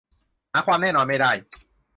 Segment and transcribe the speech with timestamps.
[0.51, 1.31] หาความแน่นอนไม่ได้